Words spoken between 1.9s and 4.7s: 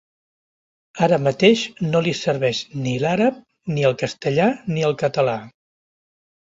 no li serveix ni l'àrab ni el castellà